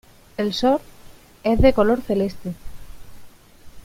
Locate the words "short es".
0.53-1.61